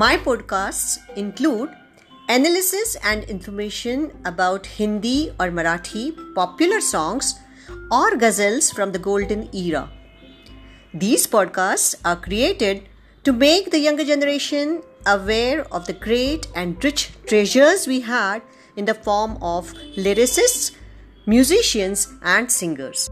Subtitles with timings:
[0.00, 1.70] My podcasts include
[2.28, 7.30] analysis and information about Hindi or Marathi popular songs
[7.90, 9.88] or ghazals from the golden era.
[10.92, 12.82] These podcasts are created
[13.24, 18.42] to make the younger generation aware of the great and rich treasures we had
[18.76, 20.72] in the form of lyricists,
[21.24, 23.08] musicians, and singers.